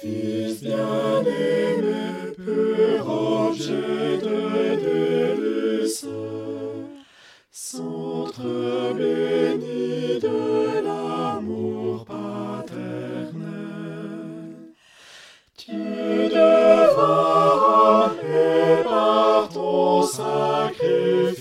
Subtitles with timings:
[0.00, 6.06] Fils bien-aimé, pur objet de délices,
[7.50, 13.48] centre béni de l'amour paternel.
[15.56, 15.72] Tu
[16.96, 21.34] homme et par ton sacrifice,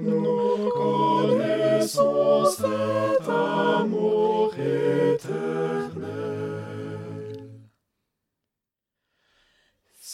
[0.00, 4.19] nous connaissons cet amour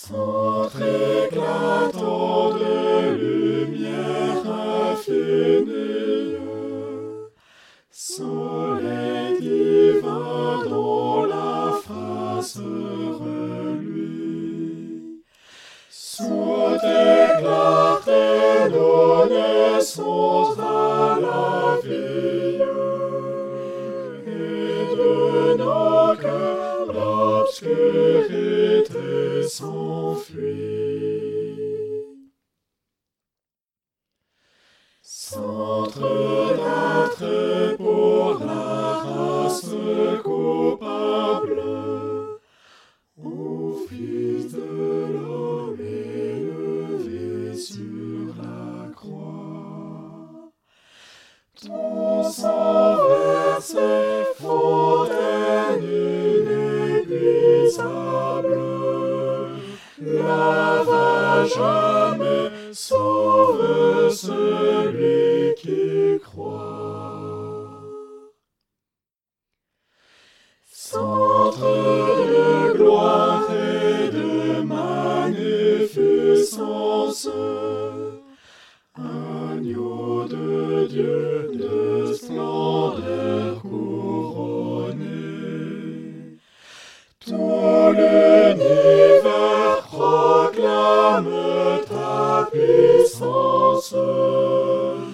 [0.08, 0.82] Centre
[1.26, 4.46] éclatant de lumière
[4.92, 6.36] infinie,
[7.90, 13.82] soleil divin dont la face reluit,
[20.60, 21.80] à la
[24.24, 26.86] et de nos cœurs
[29.46, 30.46] s'enfuit.
[35.02, 36.00] Centre
[36.56, 39.74] d'attrait pour la race
[40.22, 41.62] coupable,
[43.22, 45.45] ô Fils de l'homme
[61.56, 67.82] jamais, sauve celui qui croit.
[70.70, 77.28] Centre de gloire et de magnificence,
[78.94, 81.50] agneau de Dieu
[93.90, 95.12] Ton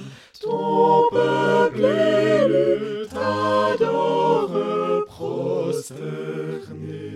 [1.10, 7.11] peuple élu t'adore prosterné.